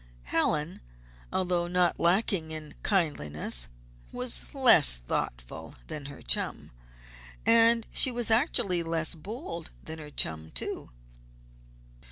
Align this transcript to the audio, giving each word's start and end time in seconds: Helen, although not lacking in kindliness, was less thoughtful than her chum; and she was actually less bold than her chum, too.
Helen, 0.23 0.81
although 1.31 1.67
not 1.67 1.99
lacking 1.99 2.49
in 2.49 2.73
kindliness, 2.83 3.69
was 4.11 4.51
less 4.55 4.97
thoughtful 4.97 5.75
than 5.85 6.05
her 6.07 6.23
chum; 6.23 6.71
and 7.45 7.85
she 7.91 8.09
was 8.09 8.31
actually 8.31 8.81
less 8.81 9.13
bold 9.13 9.69
than 9.83 9.99
her 9.99 10.09
chum, 10.09 10.49
too. 10.55 10.89